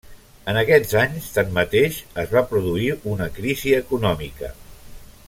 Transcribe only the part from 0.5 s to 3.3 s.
En aquests anys, tanmateix, es va produir una